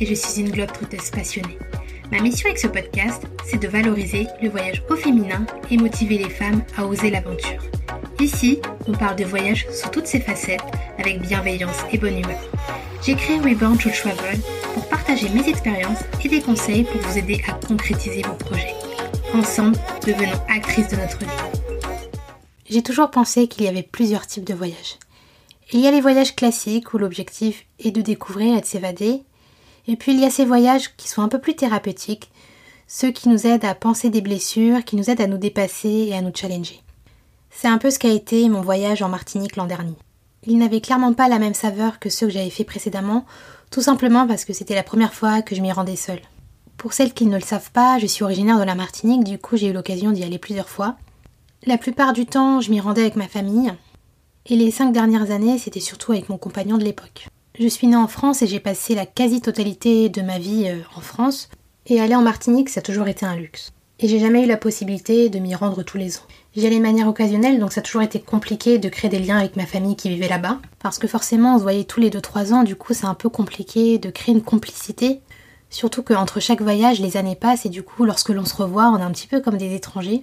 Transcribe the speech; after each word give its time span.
Et 0.00 0.06
je 0.06 0.14
suis 0.14 0.40
une 0.40 0.50
globe-trotteuse 0.50 1.10
passionnée. 1.10 1.56
Ma 2.10 2.20
mission 2.20 2.48
avec 2.48 2.58
ce 2.58 2.66
podcast, 2.66 3.22
c'est 3.44 3.62
de 3.62 3.68
valoriser 3.68 4.26
le 4.42 4.48
voyage 4.48 4.82
au 4.90 4.96
féminin 4.96 5.46
et 5.70 5.76
motiver 5.76 6.18
les 6.18 6.30
femmes 6.30 6.62
à 6.76 6.84
oser 6.84 7.10
l'aventure. 7.10 7.62
Ici, 8.18 8.60
on 8.88 8.92
parle 8.92 9.14
de 9.14 9.24
voyage 9.24 9.66
sous 9.70 9.88
toutes 9.88 10.08
ses 10.08 10.20
facettes, 10.20 10.64
avec 10.98 11.20
bienveillance 11.20 11.76
et 11.92 11.98
bonne 11.98 12.18
humeur. 12.18 12.40
J'ai 13.04 13.14
créé 13.14 13.38
Reborn 13.38 13.78
to 13.78 13.90
Travel 13.90 14.40
pour 14.74 14.88
partager 14.88 15.28
mes 15.28 15.48
expériences 15.48 16.02
et 16.24 16.28
des 16.28 16.40
conseils 16.40 16.82
pour 16.82 17.00
vous 17.00 17.18
aider 17.18 17.40
à 17.46 17.52
concrétiser 17.52 18.22
vos 18.22 18.34
projets. 18.34 18.74
Ensemble, 19.32 19.76
devenons 20.04 20.40
actrices 20.48 20.88
de 20.88 20.96
notre 20.96 21.20
vie. 21.20 21.26
J'ai 22.68 22.82
toujours 22.82 23.10
pensé 23.12 23.46
qu'il 23.46 23.64
y 23.64 23.68
avait 23.68 23.84
plusieurs 23.84 24.26
types 24.26 24.44
de 24.44 24.54
voyages. 24.54 24.98
Il 25.72 25.78
y 25.78 25.86
a 25.86 25.92
les 25.92 26.00
voyages 26.00 26.34
classiques 26.34 26.92
où 26.94 26.98
l'objectif 26.98 27.64
est 27.78 27.92
de 27.92 28.02
découvrir 28.02 28.58
et 28.58 28.60
de 28.60 28.66
s'évader. 28.66 29.22
Et 29.86 29.96
puis 29.96 30.12
il 30.12 30.20
y 30.20 30.24
a 30.24 30.30
ces 30.30 30.44
voyages 30.44 30.94
qui 30.96 31.08
sont 31.08 31.22
un 31.22 31.28
peu 31.28 31.40
plus 31.40 31.56
thérapeutiques, 31.56 32.30
ceux 32.86 33.10
qui 33.10 33.28
nous 33.28 33.46
aident 33.46 33.64
à 33.64 33.74
penser 33.74 34.10
des 34.10 34.20
blessures, 34.20 34.84
qui 34.84 34.96
nous 34.96 35.10
aident 35.10 35.22
à 35.22 35.26
nous 35.26 35.38
dépasser 35.38 36.08
et 36.08 36.14
à 36.14 36.20
nous 36.20 36.32
challenger. 36.34 36.80
C'est 37.50 37.68
un 37.68 37.78
peu 37.78 37.90
ce 37.90 37.98
qu'a 37.98 38.08
été 38.08 38.48
mon 38.48 38.60
voyage 38.60 39.02
en 39.02 39.08
Martinique 39.08 39.56
l'an 39.56 39.66
dernier. 39.66 39.96
Il 40.46 40.58
n'avait 40.58 40.80
clairement 40.80 41.12
pas 41.12 41.28
la 41.28 41.38
même 41.38 41.54
saveur 41.54 41.98
que 41.98 42.10
ceux 42.10 42.26
que 42.26 42.32
j'avais 42.32 42.50
fait 42.50 42.64
précédemment, 42.64 43.24
tout 43.70 43.82
simplement 43.82 44.26
parce 44.26 44.44
que 44.44 44.52
c'était 44.52 44.74
la 44.74 44.82
première 44.82 45.14
fois 45.14 45.42
que 45.42 45.54
je 45.54 45.60
m'y 45.60 45.72
rendais 45.72 45.96
seule. 45.96 46.20
Pour 46.76 46.92
celles 46.92 47.12
qui 47.12 47.26
ne 47.26 47.36
le 47.36 47.42
savent 47.42 47.70
pas, 47.70 47.98
je 47.98 48.06
suis 48.06 48.24
originaire 48.24 48.58
de 48.58 48.64
la 48.64 48.74
Martinique, 48.74 49.24
du 49.24 49.38
coup 49.38 49.56
j'ai 49.56 49.68
eu 49.68 49.72
l'occasion 49.72 50.10
d'y 50.10 50.24
aller 50.24 50.38
plusieurs 50.38 50.68
fois. 50.68 50.96
La 51.64 51.78
plupart 51.78 52.12
du 52.12 52.26
temps, 52.26 52.60
je 52.60 52.70
m'y 52.70 52.80
rendais 52.80 53.02
avec 53.02 53.14
ma 53.14 53.28
famille, 53.28 53.72
et 54.46 54.56
les 54.56 54.72
cinq 54.72 54.92
dernières 54.92 55.30
années, 55.30 55.58
c'était 55.58 55.78
surtout 55.78 56.12
avec 56.12 56.28
mon 56.28 56.38
compagnon 56.38 56.76
de 56.76 56.84
l'époque. 56.84 57.28
Je 57.58 57.68
suis 57.68 57.86
née 57.86 57.96
en 57.96 58.08
France 58.08 58.40
et 58.40 58.46
j'ai 58.46 58.60
passé 58.60 58.94
la 58.94 59.04
quasi-totalité 59.04 60.08
de 60.08 60.22
ma 60.22 60.38
vie 60.38 60.68
euh, 60.68 60.80
en 60.96 61.02
France, 61.02 61.50
et 61.84 62.00
aller 62.00 62.14
en 62.14 62.22
Martinique, 62.22 62.70
ça 62.70 62.80
a 62.80 62.82
toujours 62.82 63.08
été 63.08 63.26
un 63.26 63.36
luxe. 63.36 63.72
Et 63.98 64.08
j'ai 64.08 64.18
jamais 64.18 64.44
eu 64.44 64.46
la 64.46 64.56
possibilité 64.56 65.28
de 65.28 65.38
m'y 65.38 65.54
rendre 65.54 65.82
tous 65.82 65.98
les 65.98 66.16
ans. 66.16 66.22
J'y 66.56 66.66
allais 66.66 66.78
de 66.78 66.82
manière 66.82 67.08
occasionnelle, 67.08 67.58
donc 67.58 67.74
ça 67.74 67.80
a 67.80 67.82
toujours 67.82 68.00
été 68.00 68.20
compliqué 68.20 68.78
de 68.78 68.88
créer 68.88 69.10
des 69.10 69.18
liens 69.18 69.36
avec 69.36 69.56
ma 69.56 69.66
famille 69.66 69.96
qui 69.96 70.08
vivait 70.08 70.30
là-bas. 70.30 70.60
Parce 70.78 70.98
que 70.98 71.06
forcément, 71.06 71.56
on 71.56 71.58
se 71.58 71.62
voyait 71.62 71.84
tous 71.84 72.00
les 72.00 72.08
2-3 72.08 72.54
ans, 72.54 72.62
du 72.62 72.74
coup, 72.74 72.94
c'est 72.94 73.04
un 73.04 73.14
peu 73.14 73.28
compliqué 73.28 73.98
de 73.98 74.08
créer 74.08 74.34
une 74.34 74.42
complicité. 74.42 75.20
Surtout 75.68 76.02
qu'entre 76.02 76.40
chaque 76.40 76.62
voyage, 76.62 77.00
les 77.00 77.18
années 77.18 77.36
passent 77.36 77.66
et 77.66 77.70
du 77.70 77.82
coup, 77.82 78.06
lorsque 78.06 78.30
l'on 78.30 78.46
se 78.46 78.56
revoit, 78.56 78.88
on 78.88 78.98
est 78.98 79.02
un 79.02 79.12
petit 79.12 79.28
peu 79.28 79.40
comme 79.42 79.58
des 79.58 79.74
étrangers. 79.74 80.22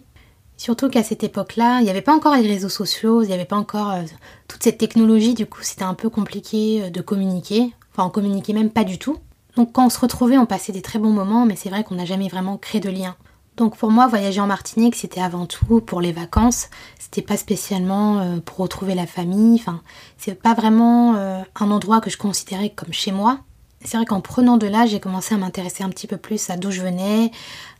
Surtout 0.59 0.89
qu'à 0.89 1.03
cette 1.03 1.23
époque-là, 1.23 1.79
il 1.79 1.85
n'y 1.85 1.89
avait 1.89 2.01
pas 2.01 2.13
encore 2.13 2.35
les 2.35 2.45
réseaux 2.45 2.67
sociaux, 2.67 3.23
il 3.23 3.27
n'y 3.27 3.33
avait 3.33 3.45
pas 3.45 3.55
encore 3.55 3.91
euh, 3.91 4.03
toute 4.49 4.61
cette 4.61 4.77
technologie, 4.77 5.33
du 5.33 5.45
coup, 5.45 5.61
c'était 5.61 5.85
un 5.85 5.93
peu 5.93 6.09
compliqué 6.09 6.83
euh, 6.83 6.89
de 6.89 6.99
communiquer. 6.99 7.73
Enfin, 7.93 8.05
on 8.05 8.09
communiquait 8.09 8.51
même 8.51 8.69
pas 8.69 8.83
du 8.83 8.99
tout. 8.99 9.15
Donc 9.55 9.71
quand 9.71 9.85
on 9.85 9.89
se 9.89 10.01
retrouvait, 10.01 10.37
on 10.37 10.45
passait 10.45 10.73
des 10.73 10.81
très 10.81 10.99
bons 10.99 11.13
moments, 11.13 11.45
mais 11.45 11.55
c'est 11.55 11.69
vrai 11.69 11.85
qu'on 11.85 11.95
n'a 11.95 12.03
jamais 12.03 12.27
vraiment 12.27 12.57
créé 12.57 12.81
de 12.81 12.89
lien. 12.89 13.15
Donc 13.55 13.77
pour 13.77 13.89
moi, 13.89 14.07
voyager 14.07 14.41
en 14.41 14.47
Martinique, 14.47 14.95
c'était 14.95 15.21
avant 15.21 15.45
tout 15.45 15.79
pour 15.79 16.01
les 16.01 16.11
vacances. 16.11 16.67
C'était 16.99 17.21
pas 17.21 17.37
spécialement 17.37 18.19
euh, 18.19 18.39
pour 18.43 18.57
retrouver 18.57 18.95
la 18.95 19.07
famille. 19.07 19.61
Enfin, 19.61 19.79
c'est 20.17 20.35
pas 20.35 20.55
vraiment 20.55 21.15
un 21.15 21.71
endroit 21.71 22.01
que 22.01 22.09
je 22.09 22.17
considérais 22.17 22.71
comme 22.71 22.91
chez 22.91 23.13
moi. 23.13 23.39
C'est 23.85 23.95
vrai 23.95 24.05
qu'en 24.05 24.19
prenant 24.19 24.57
de 24.57 24.67
l'âge, 24.67 24.89
j'ai 24.89 24.99
commencé 24.99 25.33
à 25.33 25.37
m'intéresser 25.37 25.85
un 25.85 25.89
petit 25.89 26.05
peu 26.07 26.17
plus 26.17 26.49
à 26.49 26.57
d'où 26.57 26.69
je 26.69 26.81
venais, 26.81 27.31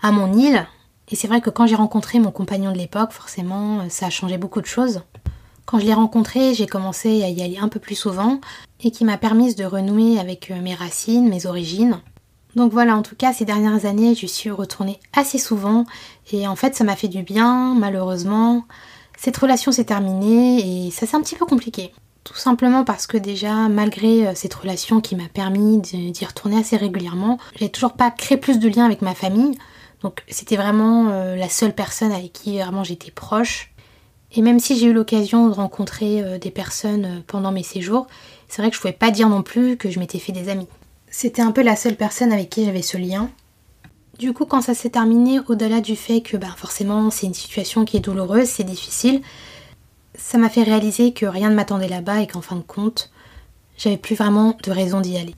à 0.02 0.14
mon 0.14 0.32
île. 0.32 0.66
Et 1.10 1.16
c'est 1.16 1.28
vrai 1.28 1.42
que 1.42 1.50
quand 1.50 1.68
j'ai 1.68 1.76
rencontré 1.76 2.20
mon 2.20 2.32
compagnon 2.32 2.72
de 2.72 2.78
l'époque, 2.78 3.12
forcément, 3.12 3.80
euh, 3.80 3.84
ça 3.90 4.08
a 4.08 4.10
changé 4.10 4.38
beaucoup 4.38 4.62
de 4.62 4.66
choses. 4.66 5.02
Quand 5.66 5.80
je 5.80 5.86
l'ai 5.86 5.94
rencontré, 5.94 6.54
j'ai 6.54 6.66
commencé 6.66 7.24
à 7.24 7.30
y 7.30 7.44
aller 7.44 7.58
un 7.60 7.68
peu 7.68 7.80
plus 7.80 7.96
souvent 7.96 8.40
et 8.84 8.92
qui 8.92 9.06
m'a 9.06 9.18
permis 9.18 9.54
de 9.54 9.66
renouer 9.66 10.20
avec 10.20 10.50
mes 10.50 10.74
racines, 10.74 11.30
mes 11.30 11.46
origines. 11.46 12.00
Donc 12.56 12.72
voilà, 12.72 12.96
en 12.96 13.04
tout 13.04 13.16
cas, 13.16 13.34
ces 13.34 13.46
dernières 13.46 13.86
années, 13.86 14.16
je 14.16 14.26
suis 14.26 14.50
retournée 14.50 15.00
assez 15.14 15.38
souvent 15.38 15.86
et 16.32 16.48
en 16.48 16.56
fait, 16.56 16.76
ça 16.76 16.84
m'a 16.84 16.96
fait 16.96 17.08
du 17.08 17.22
bien, 17.22 17.76
malheureusement. 17.76 18.66
Cette 19.16 19.38
relation 19.38 19.72
s'est 19.72 19.84
terminée 19.84 20.88
et 20.88 20.92
ça 20.92 21.06
c'est 21.06 21.16
un 21.16 21.22
petit 21.22 21.36
peu 21.36 21.46
compliqué. 21.46 21.94
Tout 22.24 22.36
simplement 22.36 22.84
parce 22.84 23.06
que 23.06 23.18
déjà, 23.18 23.70
malgré 23.70 24.28
euh, 24.28 24.32
cette 24.36 24.54
relation 24.54 25.02
qui 25.02 25.16
m'a 25.16 25.28
permis 25.28 25.80
d'y 25.80 26.26
retourner 26.26 26.60
assez 26.60 26.78
régulièrement, 26.78 27.38
j'ai 27.56 27.70
toujours 27.70 27.94
pas 27.94 28.12
créé 28.12 28.38
plus 28.38 28.60
de 28.60 28.68
liens 28.70 28.86
avec 28.86 29.02
ma 29.02 29.14
famille. 29.14 29.58
Donc 30.02 30.24
c'était 30.28 30.56
vraiment 30.56 31.10
euh, 31.10 31.36
la 31.36 31.50
seule 31.50 31.74
personne 31.74 32.12
avec 32.12 32.34
qui 32.34 32.60
vraiment 32.60 32.84
j'étais 32.84 33.12
proche. 33.12 33.72
Et 34.32 34.42
même 34.42 34.60
si 34.60 34.78
j'ai 34.78 34.88
eu 34.88 34.94
l'occasion 34.94 35.48
de 35.48 35.54
rencontrer 35.54 36.22
euh, 36.22 36.38
des 36.38 36.52
personnes 36.52 37.24
pendant 37.28 37.52
mes 37.52 37.64
séjours, 37.64 38.08
c'est 38.48 38.62
vrai 38.62 38.70
que 38.70 38.76
je 38.76 38.82
pouvais 38.82 38.94
pas 38.94 39.12
dire 39.12 39.30
non 39.30 39.42
plus 39.42 39.76
que 39.78 39.90
je 39.90 40.00
m'étais 40.00 40.20
fait 40.20 40.32
des 40.32 40.50
amis. 40.50 40.68
C'était 41.10 41.42
un 41.42 41.52
peu 41.52 41.64
la 41.64 41.76
seule 41.76 41.96
personne 41.96 42.32
avec 42.32 42.50
qui 42.50 42.66
j'avais 42.66 42.82
ce 42.82 42.98
lien. 42.98 43.30
Du 44.20 44.34
coup, 44.34 44.46
quand 44.46 44.62
ça 44.62 44.74
s'est 44.74 44.90
terminé, 44.90 45.40
au-delà 45.48 45.82
du 45.82 45.96
fait 45.96 46.22
que 46.22 46.38
ben, 46.38 46.54
forcément 46.56 47.10
c'est 47.10 47.26
une 47.26 47.34
situation 47.34 47.86
qui 47.86 47.98
est 47.98 48.02
douloureuse, 48.02 48.48
c'est 48.48 48.66
difficile, 48.66 49.22
ça 50.16 50.38
m'a 50.38 50.50
fait 50.50 50.64
réaliser 50.64 51.14
que 51.14 51.26
rien 51.26 51.50
ne 51.50 51.56
m'attendait 51.56 51.88
là-bas 51.88 52.22
et 52.22 52.28
qu'en 52.28 52.42
fin 52.42 52.58
de 52.58 52.62
compte, 52.62 53.12
j'avais 53.78 53.98
plus 53.98 54.16
vraiment 54.16 54.58
de 54.62 54.72
raison 54.72 55.00
d'y 55.00 55.18
aller. 55.18 55.36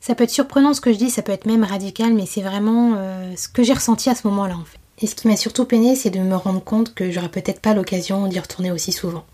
Ça 0.00 0.14
peut 0.14 0.24
être 0.24 0.30
surprenant 0.30 0.74
ce 0.74 0.80
que 0.80 0.92
je 0.92 0.98
dis, 0.98 1.10
ça 1.10 1.22
peut 1.22 1.32
être 1.32 1.46
même 1.46 1.64
radical, 1.64 2.14
mais 2.14 2.26
c'est 2.26 2.42
vraiment 2.42 2.94
euh, 2.96 3.32
ce 3.36 3.48
que 3.48 3.62
j'ai 3.62 3.72
ressenti 3.72 4.10
à 4.10 4.14
ce 4.14 4.26
moment-là 4.28 4.54
en 4.54 4.64
fait. 4.64 4.78
Et 4.98 5.06
ce 5.06 5.14
qui 5.14 5.28
m'a 5.28 5.36
surtout 5.36 5.64
peiné, 5.64 5.94
c'est 5.94 6.10
de 6.10 6.20
me 6.20 6.36
rendre 6.36 6.62
compte 6.62 6.94
que 6.94 7.10
j'aurais 7.10 7.28
peut-être 7.28 7.60
pas 7.60 7.74
l'occasion 7.74 8.28
d'y 8.28 8.40
retourner 8.40 8.70
aussi 8.70 8.92
souvent. 8.92 9.24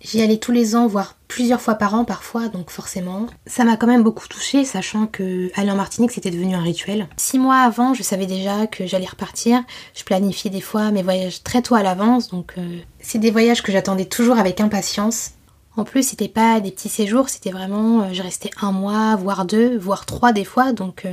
J'y 0.00 0.20
allais 0.20 0.38
tous 0.38 0.50
les 0.50 0.74
ans, 0.74 0.88
voire 0.88 1.16
plusieurs 1.28 1.60
fois 1.60 1.76
par 1.76 1.94
an 1.94 2.04
parfois, 2.04 2.48
donc 2.48 2.70
forcément. 2.70 3.26
Ça 3.46 3.64
m'a 3.64 3.76
quand 3.76 3.86
même 3.86 4.02
beaucoup 4.02 4.26
touchée, 4.26 4.64
sachant 4.64 5.06
que 5.06 5.50
aller 5.54 5.70
en 5.70 5.76
Martinique 5.76 6.10
c'était 6.10 6.32
devenu 6.32 6.56
un 6.56 6.60
rituel. 6.60 7.06
Six 7.16 7.38
mois 7.38 7.58
avant, 7.58 7.94
je 7.94 8.02
savais 8.02 8.26
déjà 8.26 8.66
que 8.66 8.84
j'allais 8.84 9.06
repartir. 9.06 9.62
Je 9.94 10.02
planifiais 10.02 10.50
des 10.50 10.60
fois 10.60 10.90
mes 10.90 11.04
voyages 11.04 11.44
très 11.44 11.62
tôt 11.62 11.76
à 11.76 11.84
l'avance, 11.84 12.28
donc 12.28 12.54
euh, 12.58 12.78
c'est 13.00 13.18
des 13.18 13.30
voyages 13.30 13.62
que 13.62 13.70
j'attendais 13.70 14.06
toujours 14.06 14.38
avec 14.38 14.60
impatience. 14.60 15.32
En 15.76 15.84
plus, 15.84 16.06
c'était 16.06 16.28
pas 16.28 16.60
des 16.60 16.70
petits 16.70 16.90
séjours, 16.90 17.30
c'était 17.30 17.50
vraiment, 17.50 18.02
euh, 18.02 18.12
je 18.12 18.22
restais 18.22 18.50
un 18.60 18.72
mois, 18.72 19.16
voire 19.16 19.46
deux, 19.46 19.78
voire 19.78 20.04
trois 20.04 20.32
des 20.32 20.44
fois, 20.44 20.72
donc 20.74 21.06
euh, 21.06 21.12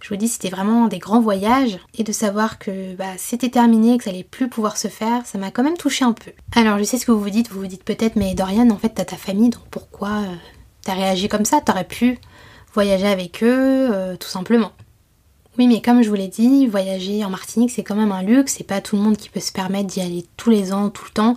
je 0.00 0.10
vous 0.10 0.16
dis, 0.16 0.28
c'était 0.28 0.50
vraiment 0.50 0.86
des 0.86 0.98
grands 0.98 1.20
voyages. 1.20 1.78
Et 1.96 2.04
de 2.04 2.12
savoir 2.12 2.58
que 2.58 2.94
bah, 2.94 3.14
c'était 3.16 3.48
terminé, 3.48 3.96
que 3.96 4.04
ça 4.04 4.10
allait 4.10 4.22
plus 4.22 4.48
pouvoir 4.48 4.76
se 4.76 4.88
faire, 4.88 5.24
ça 5.24 5.38
m'a 5.38 5.50
quand 5.50 5.62
même 5.62 5.78
touché 5.78 6.04
un 6.04 6.12
peu. 6.12 6.32
Alors, 6.54 6.78
je 6.78 6.84
sais 6.84 6.98
ce 6.98 7.06
que 7.06 7.12
vous 7.12 7.20
vous 7.20 7.30
dites. 7.30 7.50
Vous 7.50 7.60
vous 7.60 7.66
dites 7.66 7.84
peut-être, 7.84 8.16
mais 8.16 8.34
Dorian, 8.34 8.68
en 8.68 8.76
fait, 8.76 8.90
t'as 8.90 9.06
ta 9.06 9.16
famille, 9.16 9.48
donc 9.48 9.62
pourquoi 9.70 10.10
euh, 10.10 10.34
t'as 10.82 10.94
réagi 10.94 11.28
comme 11.28 11.46
ça? 11.46 11.62
T'aurais 11.62 11.84
pu 11.84 12.18
voyager 12.74 13.06
avec 13.06 13.42
eux, 13.42 14.16
tout 14.20 14.28
simplement. 14.28 14.72
Oui, 15.58 15.66
mais 15.66 15.80
comme 15.80 16.02
je 16.02 16.10
vous 16.10 16.14
l'ai 16.14 16.28
dit, 16.28 16.66
voyager 16.66 17.24
en 17.24 17.30
Martinique, 17.30 17.70
c'est 17.70 17.82
quand 17.82 17.94
même 17.94 18.12
un 18.12 18.22
luxe. 18.22 18.56
C'est 18.58 18.64
pas 18.64 18.82
tout 18.82 18.96
le 18.96 19.02
monde 19.02 19.16
qui 19.16 19.30
peut 19.30 19.40
se 19.40 19.52
permettre 19.52 19.86
d'y 19.86 20.02
aller 20.02 20.26
tous 20.36 20.50
les 20.50 20.74
ans, 20.74 20.90
tout 20.90 21.06
le 21.06 21.12
temps. 21.12 21.36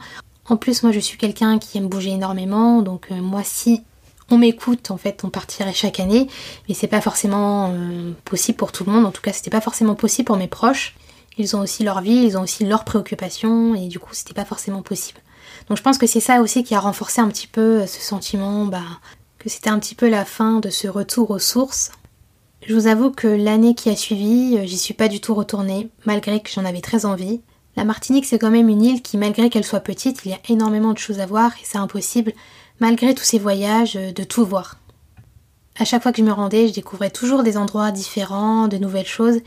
En 0.49 0.57
plus, 0.57 0.81
moi, 0.81 0.91
je 0.91 0.99
suis 0.99 1.17
quelqu'un 1.17 1.59
qui 1.59 1.77
aime 1.77 1.87
bouger 1.87 2.09
énormément, 2.09 2.81
donc 2.81 3.07
euh, 3.11 3.15
moi, 3.15 3.41
si 3.43 3.83
on 4.31 4.37
m'écoute, 4.39 4.89
en 4.89 4.97
fait, 4.97 5.23
on 5.23 5.29
partirait 5.29 5.73
chaque 5.73 5.99
année, 5.99 6.27
mais 6.67 6.73
c'est 6.73 6.87
pas 6.87 7.01
forcément 7.01 7.71
euh, 7.71 8.13
possible 8.25 8.57
pour 8.57 8.71
tout 8.71 8.83
le 8.83 8.91
monde. 8.91 9.05
En 9.05 9.11
tout 9.11 9.21
cas, 9.21 9.31
c'était 9.31 9.51
pas 9.51 9.61
forcément 9.61 9.93
possible 9.93 10.25
pour 10.25 10.37
mes 10.37 10.47
proches. 10.47 10.95
Ils 11.37 11.55
ont 11.55 11.61
aussi 11.61 11.83
leur 11.83 12.01
vie, 12.01 12.23
ils 12.25 12.37
ont 12.37 12.41
aussi 12.41 12.65
leurs 12.65 12.83
préoccupations, 12.83 13.75
et 13.75 13.87
du 13.87 13.99
coup, 13.99 14.13
c'était 14.13 14.33
pas 14.33 14.43
forcément 14.43 14.81
possible. 14.81 15.19
Donc, 15.67 15.77
je 15.77 15.83
pense 15.83 15.99
que 15.99 16.07
c'est 16.07 16.19
ça 16.19 16.41
aussi 16.41 16.63
qui 16.63 16.73
a 16.73 16.79
renforcé 16.79 17.21
un 17.21 17.27
petit 17.27 17.47
peu 17.47 17.81
euh, 17.81 17.87
ce 17.87 18.01
sentiment, 18.01 18.65
bah, 18.65 18.81
que 19.37 19.49
c'était 19.49 19.69
un 19.69 19.77
petit 19.77 19.95
peu 19.95 20.09
la 20.09 20.25
fin 20.25 20.59
de 20.59 20.71
ce 20.71 20.87
retour 20.87 21.29
aux 21.29 21.39
sources. 21.39 21.91
Je 22.67 22.73
vous 22.73 22.87
avoue 22.87 23.11
que 23.11 23.27
l'année 23.27 23.75
qui 23.75 23.89
a 23.89 23.95
suivi, 23.95 24.67
j'y 24.67 24.77
suis 24.79 24.95
pas 24.95 25.07
du 25.09 25.21
tout 25.21 25.35
retournée, 25.35 25.89
malgré 26.05 26.41
que 26.41 26.49
j'en 26.49 26.65
avais 26.65 26.81
très 26.81 27.05
envie. 27.05 27.39
La 27.75 27.83
Martinique, 27.83 28.25
c'est 28.25 28.39
quand 28.39 28.51
même 28.51 28.69
une 28.69 28.83
île 28.83 29.01
qui, 29.01 29.17
malgré 29.17 29.49
qu'elle 29.49 29.63
soit 29.63 29.79
petite, 29.79 30.21
il 30.25 30.31
y 30.31 30.33
a 30.33 30.39
énormément 30.49 30.93
de 30.93 30.97
choses 30.97 31.19
à 31.19 31.25
voir 31.25 31.51
et 31.53 31.63
c'est 31.63 31.77
impossible 31.77 32.33
malgré 32.79 33.13
tous 33.13 33.23
ces 33.23 33.39
voyages, 33.39 33.95
euh, 33.95 34.11
de 34.11 34.23
tout 34.23 34.45
voir. 34.45 34.77
À 35.77 35.85
chaque 35.85 36.03
fois 36.03 36.11
que 36.11 36.17
je 36.17 36.23
me 36.23 36.31
rendais, 36.31 36.67
je 36.67 36.73
découvrais 36.73 37.09
toujours 37.09 37.43
des 37.43 37.57
endroits 37.57 37.91
différents, 37.91 38.67
de 38.67 38.77
nouvelles 38.77 39.07
choses, 39.07 39.39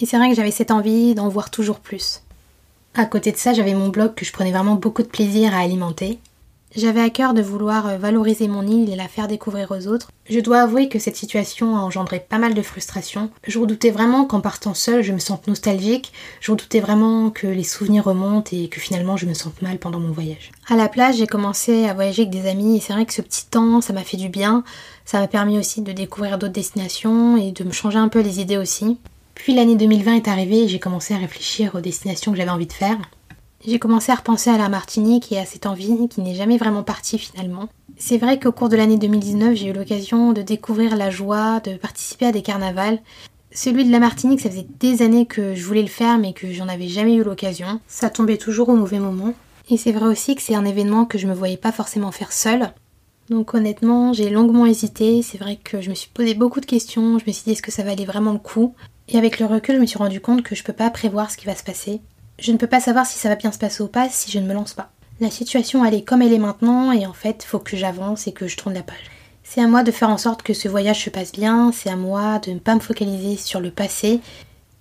et 0.00 0.06
c'est 0.06 0.16
vrai 0.16 0.28
que 0.28 0.36
j'avais 0.36 0.50
cette 0.50 0.70
envie 0.70 1.14
d'en 1.14 1.28
voir 1.28 1.50
toujours 1.50 1.80
plus. 1.80 2.22
À 2.94 3.04
côté 3.04 3.32
de 3.32 3.36
ça, 3.36 3.52
j'avais 3.52 3.74
mon 3.74 3.88
blog 3.88 4.14
que 4.14 4.24
je 4.24 4.32
prenais 4.32 4.52
vraiment 4.52 4.74
beaucoup 4.74 5.02
de 5.02 5.08
plaisir 5.08 5.54
à 5.54 5.58
alimenter. 5.58 6.18
J'avais 6.76 7.00
à 7.00 7.08
cœur 7.08 7.32
de 7.32 7.40
vouloir 7.40 7.86
euh, 7.86 7.96
valoriser 7.96 8.48
mon 8.48 8.66
île 8.66 8.92
et 8.92 8.96
la 8.96 9.08
faire 9.08 9.28
découvrir 9.28 9.70
aux 9.70 9.86
autres. 9.86 10.10
Je 10.28 10.40
dois 10.40 10.60
avouer 10.60 10.90
que 10.90 10.98
cette 10.98 11.16
situation 11.16 11.74
a 11.74 11.80
engendré 11.80 12.20
pas 12.20 12.36
mal 12.36 12.52
de 12.52 12.60
frustration. 12.60 13.30
Je 13.46 13.58
redoutais 13.58 13.90
vraiment 13.90 14.26
qu'en 14.26 14.42
partant 14.42 14.74
seule, 14.74 15.02
je 15.02 15.14
me 15.14 15.18
sente 15.18 15.46
nostalgique. 15.46 16.12
Je 16.42 16.50
redoutais 16.50 16.80
vraiment 16.80 17.30
que 17.30 17.46
les 17.46 17.64
souvenirs 17.64 18.04
remontent 18.04 18.50
et 18.52 18.68
que 18.68 18.78
finalement 18.78 19.16
je 19.16 19.24
me 19.24 19.32
sente 19.32 19.62
mal 19.62 19.78
pendant 19.78 20.00
mon 20.00 20.12
voyage. 20.12 20.50
À 20.68 20.76
la 20.76 20.90
plage, 20.90 21.16
j'ai 21.16 21.26
commencé 21.26 21.86
à 21.86 21.94
voyager 21.94 22.22
avec 22.22 22.32
des 22.32 22.46
amis 22.46 22.76
et 22.76 22.80
c'est 22.80 22.92
vrai 22.92 23.06
que 23.06 23.14
ce 23.14 23.22
petit 23.22 23.46
temps, 23.46 23.80
ça 23.80 23.94
m'a 23.94 24.04
fait 24.04 24.18
du 24.18 24.28
bien. 24.28 24.62
Ça 25.06 25.18
m'a 25.18 25.28
permis 25.28 25.58
aussi 25.58 25.80
de 25.80 25.92
découvrir 25.92 26.36
d'autres 26.36 26.52
destinations 26.52 27.38
et 27.38 27.52
de 27.52 27.64
me 27.64 27.72
changer 27.72 27.98
un 27.98 28.08
peu 28.08 28.20
les 28.20 28.40
idées 28.40 28.58
aussi. 28.58 28.98
Puis 29.34 29.54
l'année 29.54 29.76
2020 29.76 30.16
est 30.16 30.28
arrivée 30.28 30.64
et 30.64 30.68
j'ai 30.68 30.78
commencé 30.78 31.14
à 31.14 31.18
réfléchir 31.18 31.74
aux 31.74 31.80
destinations 31.80 32.32
que 32.32 32.38
j'avais 32.38 32.50
envie 32.50 32.66
de 32.66 32.72
faire. 32.72 32.98
J'ai 33.66 33.78
commencé 33.78 34.12
à 34.12 34.16
repenser 34.16 34.50
à 34.50 34.58
la 34.58 34.68
Martinique 34.68 35.32
et 35.32 35.38
à 35.38 35.44
cette 35.44 35.66
envie 35.66 36.08
qui 36.08 36.20
n'est 36.20 36.34
jamais 36.34 36.56
vraiment 36.56 36.82
partie 36.82 37.18
finalement. 37.18 37.68
C'est 37.98 38.18
vrai 38.18 38.38
qu'au 38.38 38.52
cours 38.52 38.68
de 38.68 38.76
l'année 38.76 38.98
2019, 38.98 39.54
j'ai 39.54 39.68
eu 39.68 39.72
l'occasion 39.72 40.32
de 40.32 40.42
découvrir 40.42 40.96
la 40.96 41.10
joie, 41.10 41.60
de 41.60 41.76
participer 41.76 42.26
à 42.26 42.32
des 42.32 42.42
carnavals. 42.42 43.00
Celui 43.50 43.84
de 43.84 43.90
la 43.90 44.00
Martinique, 44.00 44.40
ça 44.40 44.50
faisait 44.50 44.66
des 44.80 45.02
années 45.02 45.26
que 45.26 45.54
je 45.54 45.64
voulais 45.64 45.82
le 45.82 45.88
faire 45.88 46.18
mais 46.18 46.32
que 46.32 46.52
j'en 46.52 46.68
avais 46.68 46.88
jamais 46.88 47.14
eu 47.14 47.24
l'occasion. 47.24 47.80
Ça 47.88 48.10
tombait 48.10 48.36
toujours 48.36 48.68
au 48.68 48.76
mauvais 48.76 48.98
moment. 48.98 49.34
Et 49.68 49.76
c'est 49.76 49.92
vrai 49.92 50.06
aussi 50.06 50.36
que 50.36 50.42
c'est 50.42 50.54
un 50.54 50.64
événement 50.64 51.06
que 51.06 51.18
je 51.18 51.26
me 51.26 51.34
voyais 51.34 51.56
pas 51.56 51.72
forcément 51.72 52.12
faire 52.12 52.32
seule. 52.32 52.72
Donc 53.30 53.54
honnêtement, 53.54 54.12
j'ai 54.12 54.30
longuement 54.30 54.66
hésité. 54.66 55.22
C'est 55.22 55.38
vrai 55.38 55.56
que 55.56 55.80
je 55.80 55.90
me 55.90 55.94
suis 55.94 56.10
posé 56.10 56.34
beaucoup 56.34 56.60
de 56.60 56.66
questions. 56.66 57.18
Je 57.18 57.24
me 57.26 57.32
suis 57.32 57.44
dit 57.44 57.52
est-ce 57.52 57.62
que 57.62 57.72
ça 57.72 57.82
valait 57.82 58.04
vraiment 58.04 58.32
le 58.32 58.38
coup? 58.38 58.74
Et 59.08 59.18
avec 59.18 59.40
le 59.40 59.46
recul, 59.46 59.76
je 59.76 59.80
me 59.80 59.86
suis 59.86 59.98
rendu 59.98 60.20
compte 60.20 60.42
que 60.42 60.54
je 60.54 60.62
peux 60.62 60.72
pas 60.72 60.90
prévoir 60.90 61.30
ce 61.30 61.36
qui 61.36 61.46
va 61.46 61.56
se 61.56 61.64
passer. 61.64 62.00
Je 62.38 62.52
ne 62.52 62.58
peux 62.58 62.66
pas 62.66 62.80
savoir 62.80 63.06
si 63.06 63.18
ça 63.18 63.28
va 63.28 63.36
bien 63.36 63.50
se 63.50 63.58
passer 63.58 63.82
ou 63.82 63.88
pas 63.88 64.08
si 64.10 64.30
je 64.30 64.38
ne 64.38 64.46
me 64.46 64.52
lance 64.52 64.74
pas. 64.74 64.90
La 65.20 65.30
situation 65.30 65.84
elle 65.84 65.94
est 65.94 66.02
comme 66.02 66.20
elle 66.20 66.34
est 66.34 66.38
maintenant 66.38 66.92
et 66.92 67.06
en 67.06 67.14
fait, 67.14 67.42
faut 67.44 67.58
que 67.58 67.76
j'avance 67.76 68.26
et 68.26 68.32
que 68.32 68.46
je 68.46 68.56
tourne 68.56 68.74
la 68.74 68.82
page. 68.82 69.10
C'est 69.42 69.62
à 69.62 69.68
moi 69.68 69.82
de 69.82 69.90
faire 69.90 70.10
en 70.10 70.18
sorte 70.18 70.42
que 70.42 70.52
ce 70.52 70.68
voyage 70.68 71.04
se 71.04 71.10
passe 71.10 71.32
bien, 71.32 71.72
c'est 71.72 71.88
à 71.88 71.96
moi 71.96 72.38
de 72.40 72.50
ne 72.50 72.58
pas 72.58 72.74
me 72.74 72.80
focaliser 72.80 73.36
sur 73.36 73.60
le 73.60 73.70
passé 73.70 74.20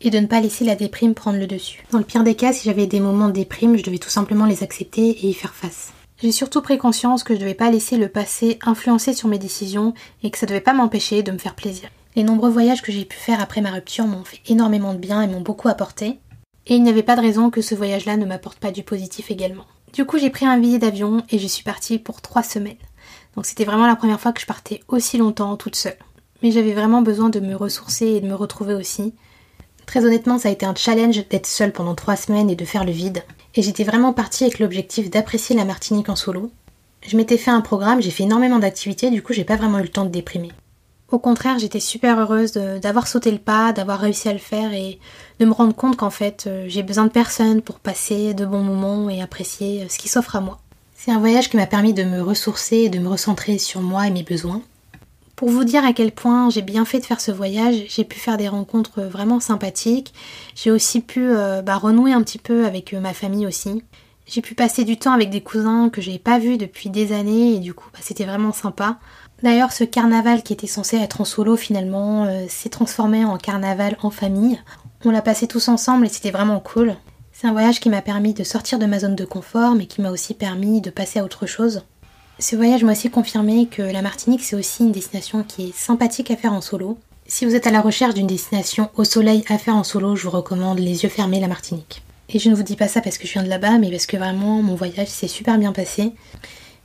et 0.01 0.09
de 0.09 0.19
ne 0.19 0.25
pas 0.25 0.41
laisser 0.41 0.65
la 0.65 0.75
déprime 0.75 1.13
prendre 1.13 1.39
le 1.39 1.47
dessus. 1.47 1.85
Dans 1.91 1.99
le 1.99 2.03
pire 2.03 2.23
des 2.23 2.35
cas, 2.35 2.51
si 2.51 2.65
j'avais 2.65 2.87
des 2.87 2.99
moments 2.99 3.27
de 3.27 3.33
déprime, 3.33 3.77
je 3.77 3.83
devais 3.83 3.99
tout 3.99 4.09
simplement 4.09 4.45
les 4.45 4.63
accepter 4.63 5.09
et 5.09 5.27
y 5.27 5.33
faire 5.33 5.53
face. 5.53 5.93
J'ai 6.21 6.31
surtout 6.31 6.61
pris 6.61 6.77
conscience 6.77 7.23
que 7.23 7.35
je 7.35 7.39
devais 7.39 7.53
pas 7.53 7.71
laisser 7.71 7.95
le 7.95 8.09
passé 8.09 8.59
influencer 8.65 9.13
sur 9.13 9.29
mes 9.29 9.39
décisions 9.39 9.93
et 10.23 10.31
que 10.31 10.37
ça 10.37 10.45
ne 10.45 10.49
devait 10.49 10.61
pas 10.61 10.73
m'empêcher 10.73 11.23
de 11.23 11.31
me 11.31 11.37
faire 11.37 11.55
plaisir. 11.55 11.89
Les 12.15 12.23
nombreux 12.23 12.49
voyages 12.49 12.81
que 12.81 12.91
j'ai 12.91 13.05
pu 13.05 13.17
faire 13.17 13.41
après 13.41 13.61
ma 13.61 13.71
rupture 13.71 14.07
m'ont 14.07 14.23
fait 14.23 14.41
énormément 14.47 14.93
de 14.93 14.99
bien 14.99 15.21
et 15.21 15.27
m'ont 15.27 15.41
beaucoup 15.41 15.67
apporté. 15.67 16.19
Et 16.67 16.75
il 16.75 16.83
n'y 16.83 16.89
avait 16.89 17.03
pas 17.03 17.15
de 17.15 17.21
raison 17.21 17.49
que 17.49 17.61
ce 17.61 17.75
voyage-là 17.75 18.17
ne 18.17 18.25
m'apporte 18.25 18.59
pas 18.59 18.71
du 18.71 18.83
positif 18.83 19.29
également. 19.31 19.65
Du 19.93 20.05
coup, 20.05 20.17
j'ai 20.17 20.29
pris 20.29 20.45
un 20.45 20.57
billet 20.57 20.79
d'avion 20.79 21.23
et 21.29 21.39
je 21.39 21.47
suis 21.47 21.63
partie 21.63 21.99
pour 21.99 22.21
trois 22.21 22.43
semaines. 22.43 22.75
Donc 23.35 23.45
c'était 23.45 23.65
vraiment 23.65 23.87
la 23.87 23.95
première 23.95 24.19
fois 24.19 24.33
que 24.33 24.41
je 24.41 24.45
partais 24.45 24.81
aussi 24.87 25.17
longtemps 25.17 25.55
toute 25.57 25.75
seule. 25.75 25.97
Mais 26.41 26.51
j'avais 26.51 26.73
vraiment 26.73 27.01
besoin 27.01 27.29
de 27.29 27.39
me 27.39 27.55
ressourcer 27.55 28.07
et 28.07 28.21
de 28.21 28.27
me 28.27 28.35
retrouver 28.35 28.73
aussi. 28.73 29.13
Très 29.85 30.03
honnêtement, 30.03 30.39
ça 30.39 30.49
a 30.49 30.51
été 30.51 30.65
un 30.65 30.75
challenge 30.75 31.27
d'être 31.29 31.45
seule 31.45 31.71
pendant 31.71 31.95
trois 31.95 32.15
semaines 32.15 32.49
et 32.49 32.55
de 32.55 32.65
faire 32.65 32.83
le 32.83 32.91
vide. 32.91 33.23
Et 33.53 33.61
j'étais 33.61 33.83
vraiment 33.83 34.13
partie 34.13 34.43
avec 34.43 34.59
l'objectif 34.59 35.09
d'apprécier 35.09 35.55
la 35.55 35.65
Martinique 35.65 36.09
en 36.09 36.15
solo. 36.15 36.51
Je 37.07 37.17
m'étais 37.17 37.37
fait 37.37 37.51
un 37.51 37.61
programme, 37.61 38.01
j'ai 38.01 38.09
fait 38.09 38.23
énormément 38.23 38.57
d'activités, 38.57 39.11
du 39.11 39.21
coup 39.21 39.31
j'ai 39.31 39.43
pas 39.43 39.57
vraiment 39.57 39.77
eu 39.77 39.83
le 39.83 39.89
temps 39.89 40.05
de 40.05 40.09
déprimer. 40.09 40.51
Au 41.11 41.19
contraire, 41.19 41.59
j'étais 41.59 41.79
super 41.79 42.19
heureuse 42.19 42.53
d'avoir 42.53 43.07
sauté 43.07 43.31
le 43.31 43.37
pas, 43.37 43.73
d'avoir 43.73 43.99
réussi 43.99 44.27
à 44.27 44.33
le 44.33 44.39
faire 44.39 44.73
et 44.73 44.99
de 45.39 45.45
me 45.45 45.51
rendre 45.51 45.75
compte 45.75 45.97
qu'en 45.97 46.09
fait 46.09 46.45
euh, 46.47 46.65
j'ai 46.67 46.81
besoin 46.81 47.05
de 47.05 47.11
personne 47.11 47.61
pour 47.61 47.79
passer 47.79 48.33
de 48.33 48.45
bons 48.45 48.63
moments 48.63 49.09
et 49.09 49.21
apprécier 49.21 49.83
euh, 49.83 49.85
ce 49.89 49.99
qui 49.99 50.09
s'offre 50.09 50.35
à 50.35 50.41
moi. 50.41 50.59
C'est 50.95 51.11
un 51.11 51.19
voyage 51.19 51.49
qui 51.49 51.57
m'a 51.57 51.67
permis 51.67 51.93
de 51.93 52.03
me 52.03 52.21
ressourcer 52.21 52.77
et 52.77 52.89
de 52.89 52.97
me 52.97 53.07
recentrer 53.07 53.59
sur 53.59 53.81
moi 53.81 54.07
et 54.07 54.11
mes 54.11 54.23
besoins. 54.23 54.63
Pour 55.35 55.49
vous 55.49 55.65
dire 55.65 55.83
à 55.83 55.91
quel 55.91 56.13
point 56.13 56.49
j'ai 56.49 56.61
bien 56.61 56.85
fait 56.85 56.99
de 56.99 57.05
faire 57.05 57.19
ce 57.19 57.31
voyage, 57.31 57.85
j'ai 57.89 58.05
pu 58.05 58.17
faire 58.17 58.37
des 58.37 58.47
rencontres 58.47 59.01
vraiment 59.01 59.41
sympathiques. 59.41 60.13
J'ai 60.55 60.71
aussi 60.71 61.01
pu 61.01 61.29
euh, 61.29 61.61
bah, 61.61 61.75
renouer 61.75 62.13
un 62.13 62.23
petit 62.23 62.37
peu 62.37 62.65
avec 62.65 62.93
euh, 62.93 63.01
ma 63.01 63.13
famille 63.13 63.45
aussi. 63.45 63.83
J'ai 64.27 64.41
pu 64.41 64.55
passer 64.55 64.85
du 64.85 64.97
temps 64.97 65.11
avec 65.11 65.29
des 65.29 65.41
cousins 65.41 65.89
que 65.89 66.01
j'avais 66.01 66.19
pas 66.19 66.39
vus 66.39 66.57
depuis 66.57 66.89
des 66.89 67.11
années 67.11 67.55
et 67.55 67.59
du 67.59 67.73
coup 67.73 67.89
bah, 67.91 67.99
c'était 68.01 68.23
vraiment 68.23 68.53
sympa. 68.53 68.97
D'ailleurs 69.45 69.73
ce 69.73 69.83
carnaval 69.83 70.41
qui 70.41 70.53
était 70.53 70.65
censé 70.65 70.97
être 70.97 71.21
en 71.21 71.23
solo 71.23 71.55
finalement 71.55 72.25
euh, 72.25 72.47
s'est 72.49 72.69
transformé 72.69 73.25
en 73.25 73.37
carnaval 73.37 73.95
en 74.01 74.09
famille. 74.09 74.59
On 75.05 75.11
l'a 75.11 75.21
passé 75.21 75.45
tous 75.45 75.67
ensemble 75.67 76.07
et 76.07 76.09
c'était 76.09 76.31
vraiment 76.31 76.59
cool. 76.59 76.95
C'est 77.31 77.45
un 77.45 77.51
voyage 77.51 77.79
qui 77.79 77.91
m'a 77.91 78.01
permis 78.01 78.33
de 78.33 78.43
sortir 78.43 78.79
de 78.79 78.87
ma 78.87 78.97
zone 78.97 79.15
de 79.15 79.23
confort 79.23 79.75
mais 79.75 79.85
qui 79.85 80.01
m'a 80.01 80.09
aussi 80.09 80.33
permis 80.33 80.81
de 80.81 80.89
passer 80.89 81.19
à 81.19 81.23
autre 81.23 81.45
chose. 81.45 81.83
Ce 82.39 82.55
voyage 82.55 82.83
m'a 82.83 82.93
aussi 82.93 83.11
confirmé 83.11 83.67
que 83.67 83.83
la 83.83 84.01
Martinique 84.01 84.43
c'est 84.43 84.55
aussi 84.55 84.81
une 84.81 84.91
destination 84.91 85.43
qui 85.43 85.69
est 85.69 85.75
sympathique 85.75 86.31
à 86.31 86.37
faire 86.37 86.53
en 86.53 86.61
solo. 86.61 86.97
Si 87.27 87.45
vous 87.45 87.53
êtes 87.53 87.67
à 87.67 87.71
la 87.71 87.81
recherche 87.81 88.15
d'une 88.15 88.25
destination 88.25 88.89
au 88.95 89.03
soleil 89.03 89.45
à 89.47 89.59
faire 89.59 89.75
en 89.75 89.83
solo, 89.83 90.15
je 90.15 90.23
vous 90.23 90.31
recommande 90.31 90.79
les 90.79 91.03
yeux 91.03 91.09
fermés 91.09 91.39
la 91.39 91.47
Martinique. 91.47 92.01
Et 92.29 92.39
je 92.39 92.49
ne 92.49 92.55
vous 92.55 92.63
dis 92.63 92.75
pas 92.75 92.87
ça 92.87 93.01
parce 93.01 93.19
que 93.19 93.27
je 93.27 93.33
viens 93.33 93.43
de 93.43 93.49
là-bas, 93.49 93.77
mais 93.77 93.91
parce 93.91 94.07
que 94.07 94.17
vraiment 94.17 94.63
mon 94.63 94.73
voyage 94.73 95.09
s'est 95.09 95.27
super 95.27 95.59
bien 95.59 95.71
passé. 95.71 96.13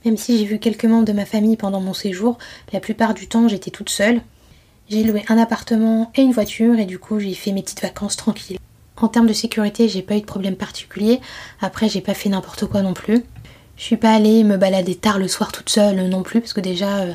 Même 0.05 0.17
si 0.17 0.37
j'ai 0.37 0.45
vu 0.45 0.59
quelques 0.59 0.85
membres 0.85 1.05
de 1.05 1.13
ma 1.13 1.25
famille 1.25 1.57
pendant 1.57 1.79
mon 1.79 1.93
séjour, 1.93 2.37
la 2.73 2.79
plupart 2.79 3.13
du 3.13 3.27
temps 3.27 3.47
j'étais 3.47 3.71
toute 3.71 3.89
seule. 3.89 4.21
J'ai 4.89 5.03
loué 5.03 5.23
un 5.29 5.37
appartement 5.37 6.11
et 6.15 6.21
une 6.21 6.33
voiture 6.33 6.79
et 6.79 6.85
du 6.85 6.99
coup 6.99 7.19
j'ai 7.19 7.33
fait 7.33 7.51
mes 7.51 7.61
petites 7.61 7.81
vacances 7.81 8.17
tranquilles. 8.17 8.57
En 8.97 9.07
termes 9.07 9.27
de 9.27 9.33
sécurité, 9.33 9.89
j'ai 9.89 10.03
pas 10.03 10.15
eu 10.15 10.21
de 10.21 10.25
problème 10.25 10.55
particulier. 10.55 11.21
Après, 11.59 11.89
j'ai 11.89 12.01
pas 12.01 12.13
fait 12.13 12.29
n'importe 12.29 12.65
quoi 12.67 12.81
non 12.83 12.93
plus. 12.93 13.23
Je 13.75 13.83
suis 13.83 13.97
pas 13.97 14.13
allée 14.13 14.43
me 14.43 14.57
balader 14.57 14.93
tard 14.93 15.17
le 15.17 15.27
soir 15.27 15.51
toute 15.51 15.69
seule 15.69 16.07
non 16.07 16.21
plus, 16.21 16.39
parce 16.39 16.53
que 16.53 16.61
déjà, 16.61 16.99
euh, 16.99 17.13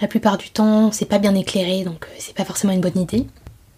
la 0.00 0.08
plupart 0.08 0.38
du 0.38 0.48
temps, 0.48 0.90
c'est 0.90 1.04
pas 1.04 1.18
bien 1.18 1.34
éclairé, 1.34 1.84
donc 1.84 2.06
euh, 2.06 2.14
c'est 2.18 2.34
pas 2.34 2.46
forcément 2.46 2.72
une 2.72 2.80
bonne 2.80 2.98
idée. 2.98 3.26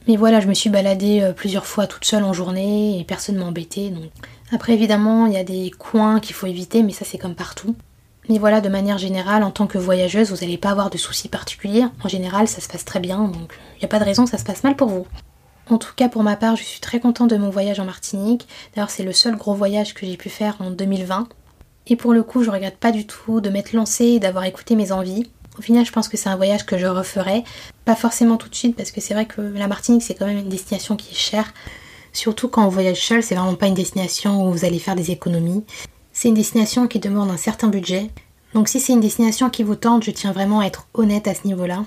Mais 0.07 0.17
voilà, 0.17 0.39
je 0.39 0.47
me 0.47 0.55
suis 0.55 0.71
baladée 0.71 1.23
euh, 1.23 1.33
plusieurs 1.33 1.67
fois 1.67 1.89
toute 1.89 2.05
seule 2.05 2.23
en 2.23 2.33
journée 2.33 3.01
et 3.01 3.05
personne 3.05 3.37
m'a 3.37 3.47
embêtée. 3.47 3.91
Donc... 3.91 4.11
Après, 4.53 4.75
évidemment, 4.75 5.27
il 5.27 5.33
y 5.33 5.39
a 5.39 5.45
des 5.45 5.73
coins 5.77 6.21
qu'il 6.21 6.37
faut 6.37 6.47
éviter, 6.47 6.85
mais 6.85 6.93
ça, 6.93 7.05
c'est 7.05 7.19
comme 7.19 7.35
partout. 7.35 7.75
Mais 8.31 8.39
voilà, 8.39 8.61
de 8.61 8.69
manière 8.69 8.97
générale, 8.97 9.43
en 9.43 9.51
tant 9.51 9.67
que 9.67 9.77
voyageuse, 9.77 10.31
vous 10.31 10.37
n'allez 10.37 10.57
pas 10.57 10.71
avoir 10.71 10.89
de 10.89 10.97
soucis 10.97 11.29
particuliers. 11.29 11.87
En 12.05 12.09
général, 12.09 12.47
ça 12.47 12.61
se 12.61 12.69
passe 12.69 12.85
très 12.85 13.01
bien, 13.01 13.25
donc 13.25 13.59
il 13.75 13.81
n'y 13.81 13.87
a 13.87 13.89
pas 13.89 13.99
de 13.99 14.05
raison 14.05 14.23
que 14.23 14.31
ça 14.31 14.39
se 14.39 14.45
passe 14.45 14.63
mal 14.63 14.77
pour 14.77 14.89
vous. 14.89 15.05
En 15.69 15.79
tout 15.79 15.95
cas, 15.97 16.09
pour 16.09 16.23
ma 16.23 16.37
part, 16.37 16.55
je 16.55 16.63
suis 16.63 16.79
très 16.79 17.01
contente 17.01 17.29
de 17.29 17.37
mon 17.37 17.51
voyage 17.51 17.81
en 17.81 17.85
Martinique. 17.85 18.47
D'ailleurs, 18.73 18.91
c'est 18.91 19.03
le 19.03 19.13
seul 19.13 19.35
gros 19.35 19.55
voyage 19.55 19.95
que 19.95 20.07
j'ai 20.07 20.17
pu 20.17 20.29
faire 20.29 20.57
en 20.61 20.71
2020. 20.71 21.29
Et 21.89 21.97
pour 21.97 22.13
le 22.13 22.23
coup, 22.23 22.45
je 22.45 22.53
regrette 22.53 22.77
pas 22.77 22.93
du 22.93 23.05
tout 23.05 23.41
de 23.41 23.51
m'être 23.51 23.73
lancée 23.73 24.07
et 24.07 24.21
d'avoir 24.21 24.45
écouté 24.45 24.77
mes 24.77 24.93
envies. 24.93 25.29
Au 25.59 25.63
final, 25.63 25.85
je 25.85 25.91
pense 25.91 26.07
que 26.07 26.17
c'est 26.17 26.29
un 26.29 26.37
voyage 26.37 26.65
que 26.67 26.79
je 26.79 26.87
referai. 26.87 27.43
Pas 27.85 27.97
forcément 27.97 28.37
tout 28.37 28.49
de 28.49 28.55
suite, 28.55 28.77
parce 28.77 28.93
que 28.93 29.01
c'est 29.01 29.15
vrai 29.15 29.27
que 29.27 29.41
la 29.41 29.67
Martinique, 29.67 30.03
c'est 30.03 30.15
quand 30.15 30.27
même 30.27 30.39
une 30.39 30.49
destination 30.49 30.95
qui 30.95 31.11
est 31.11 31.19
chère. 31.19 31.53
Surtout 32.13 32.47
quand 32.47 32.65
on 32.65 32.69
voyage 32.69 33.05
seul, 33.05 33.25
c'est 33.25 33.35
vraiment 33.35 33.57
pas 33.57 33.67
une 33.67 33.75
destination 33.75 34.47
où 34.47 34.53
vous 34.53 34.65
allez 34.65 34.79
faire 34.79 34.95
des 34.95 35.11
économies. 35.11 35.65
C'est 36.23 36.29
une 36.29 36.35
destination 36.35 36.87
qui 36.87 36.99
demande 36.99 37.31
un 37.31 37.39
certain 37.39 37.69
budget. 37.69 38.11
Donc 38.53 38.69
si 38.69 38.79
c'est 38.79 38.93
une 38.93 39.01
destination 39.01 39.49
qui 39.49 39.63
vous 39.63 39.75
tente, 39.75 40.05
je 40.05 40.11
tiens 40.11 40.33
vraiment 40.33 40.61
à 40.61 40.67
être 40.67 40.87
honnête 40.93 41.27
à 41.27 41.33
ce 41.33 41.47
niveau-là. 41.47 41.83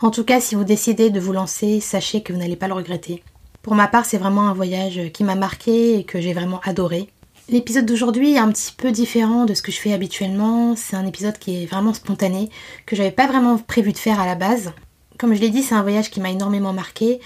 En 0.00 0.10
tout 0.10 0.24
cas, 0.24 0.40
si 0.40 0.56
vous 0.56 0.64
décidez 0.64 1.08
de 1.08 1.20
vous 1.20 1.32
lancer, 1.32 1.78
sachez 1.78 2.20
que 2.20 2.32
vous 2.32 2.38
n'allez 2.40 2.56
pas 2.56 2.66
le 2.66 2.74
regretter. 2.74 3.22
Pour 3.62 3.76
ma 3.76 3.86
part, 3.86 4.04
c'est 4.04 4.18
vraiment 4.18 4.48
un 4.48 4.54
voyage 4.54 5.12
qui 5.12 5.22
m'a 5.22 5.36
marqué 5.36 6.00
et 6.00 6.02
que 6.02 6.20
j'ai 6.20 6.32
vraiment 6.32 6.58
adoré. 6.64 7.08
L'épisode 7.48 7.86
d'aujourd'hui 7.86 8.34
est 8.34 8.38
un 8.38 8.50
petit 8.50 8.72
peu 8.76 8.90
différent 8.90 9.44
de 9.44 9.54
ce 9.54 9.62
que 9.62 9.70
je 9.70 9.78
fais 9.78 9.92
habituellement. 9.92 10.74
C'est 10.74 10.96
un 10.96 11.06
épisode 11.06 11.38
qui 11.38 11.62
est 11.62 11.66
vraiment 11.66 11.94
spontané, 11.94 12.50
que 12.86 12.96
j'avais 12.96 13.12
pas 13.12 13.28
vraiment 13.28 13.56
prévu 13.56 13.92
de 13.92 13.98
faire 13.98 14.18
à 14.18 14.26
la 14.26 14.34
base. 14.34 14.72
Comme 15.16 15.32
je 15.32 15.40
l'ai 15.40 15.50
dit, 15.50 15.62
c'est 15.62 15.76
un 15.76 15.82
voyage 15.82 16.10
qui 16.10 16.18
m'a 16.18 16.30
énormément 16.30 16.72
marqué. 16.72 17.20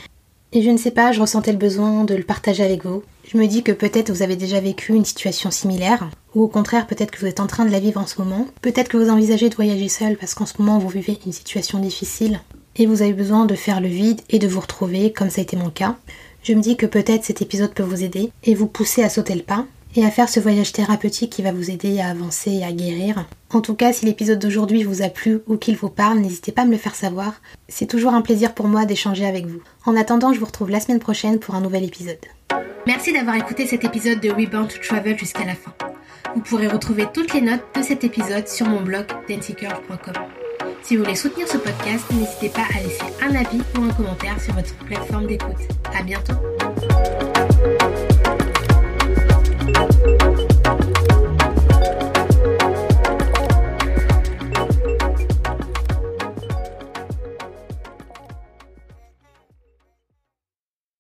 Et 0.53 0.63
je 0.63 0.71
ne 0.71 0.77
sais 0.77 0.91
pas, 0.91 1.13
je 1.13 1.21
ressentais 1.21 1.53
le 1.53 1.59
besoin 1.59 2.03
de 2.03 2.15
le 2.17 2.25
partager 2.25 2.65
avec 2.65 2.85
vous. 2.85 3.05
Je 3.25 3.39
me 3.39 3.47
dis 3.47 3.63
que 3.63 3.71
peut-être 3.71 4.11
vous 4.11 4.23
avez 4.23 4.35
déjà 4.35 4.59
vécu 4.59 4.95
une 4.95 5.05
situation 5.05 5.53
similaire, 5.53 6.11
ou 6.35 6.43
au 6.43 6.49
contraire 6.49 6.89
peut-être 6.89 7.13
que 7.13 7.21
vous 7.21 7.27
êtes 7.27 7.39
en 7.39 7.47
train 7.47 7.65
de 7.65 7.71
la 7.71 7.79
vivre 7.79 8.01
en 8.01 8.07
ce 8.07 8.21
moment. 8.21 8.49
Peut-être 8.61 8.89
que 8.89 8.97
vous 8.97 9.11
envisagez 9.11 9.49
de 9.49 9.55
voyager 9.55 9.89
seul 9.89 10.17
parce 10.17 10.35
qu'en 10.35 10.47
ce 10.47 10.55
moment 10.59 10.79
vous 10.81 10.89
vivez 10.89 11.19
une 11.25 11.33
situation 11.33 11.79
difficile 11.79 12.41
et 12.75 12.87
vous 12.87 13.03
avez 13.03 13.13
besoin 13.13 13.47
de 13.47 13.55
faire 13.55 13.81
le 13.81 13.87
vide 13.89 14.23
et 14.29 14.41
de 14.41 14.49
vous 14.49 14.61
retrouver 14.61 15.13
comme 15.13 15.31
ça 15.31 15.41
a 15.41 15.45
été 15.45 15.57
mon 15.57 15.71
cas. 15.71 15.97
Je 16.43 16.55
me 16.55 16.61
dis 16.61 16.77
que 16.77 16.87
peut-être 16.87 17.25
cet 17.25 17.43
épisode 17.43 17.73
peut 17.73 17.85
vous 17.85 18.03
aider 18.03 18.33
et 18.43 18.55
vous 18.55 18.67
pousser 18.67 19.05
à 19.05 19.09
sauter 19.09 19.37
le 19.37 19.43
pas 19.43 19.67
et 19.97 20.05
à 20.05 20.11
faire 20.11 20.29
ce 20.29 20.41
voyage 20.41 20.73
thérapeutique 20.73 21.31
qui 21.31 21.43
va 21.43 21.53
vous 21.53 21.71
aider 21.71 22.01
à 22.01 22.09
avancer 22.09 22.53
et 22.53 22.65
à 22.65 22.73
guérir. 22.73 23.27
En 23.53 23.61
tout 23.61 23.75
cas, 23.75 23.93
si 23.93 24.07
l'épisode 24.07 24.39
d'aujourd'hui 24.39 24.85
vous 24.85 25.03
a 25.03 25.09
plu 25.09 25.41
ou 25.47 25.57
qu'il 25.57 25.77
vous 25.77 25.89
parle, 25.89 26.19
n'hésitez 26.19 26.53
pas 26.53 26.63
à 26.63 26.65
me 26.65 26.73
le 26.73 26.79
faire 26.79 26.95
savoir. 26.95 27.41
C'est 27.69 27.87
toujours 27.87 28.15
un 28.15 28.23
plaisir 28.23 28.55
pour 28.55 28.69
moi 28.69 28.85
d'échanger 28.85 29.27
avec 29.27 29.47
vous. 29.47 29.61
En 29.85 29.97
attendant, 29.97 30.33
je 30.33 30.39
vous 30.39 30.47
retrouve 30.47 30.71
la 30.71 30.81
semaine 30.81 31.01
prochaine 31.01 31.39
pour 31.39 31.55
un 31.55 31.61
nouvel 31.61 31.85
épisode. 31.85 32.19
Merci 32.87 33.13
d'avoir 33.13 33.37
écouté 33.37 33.67
cet 33.67 33.85
épisode 33.85 34.21
de 34.21 34.31
Rebound 34.31 34.69
to 34.69 34.79
Travel 34.79 35.19
jusqu'à 35.19 35.45
la 35.45 35.55
fin. 35.55 35.75
Vous 36.35 36.41
pourrez 36.41 36.69
retrouver 36.69 37.07
toutes 37.13 37.35
les 37.35 37.41
notes 37.41 37.65
de 37.77 37.83
cet 37.83 38.05
épisode 38.05 38.47
sur 38.47 38.67
mon 38.67 38.83
blog 38.83 39.07
dancycurve.com. 39.29 40.15
Si 40.83 40.97
vous 40.97 41.05
voulez 41.05 41.17
soutenir 41.17 41.47
ce 41.47 41.59
podcast, 41.59 42.05
n'hésitez 42.11 42.49
pas 42.49 42.67
à 42.75 42.83
laisser 42.83 43.05
un 43.23 43.35
avis 43.35 43.61
ou 43.79 43.85
un 43.85 43.93
commentaire 43.93 44.41
sur 44.41 44.55
votre 44.55 44.75
plateforme 44.85 45.27
d'écoute. 45.27 45.69
À 45.95 46.03
bientôt! 46.03 46.35